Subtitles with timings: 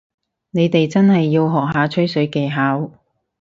[0.49, 2.89] 你哋真係要學下吹水技巧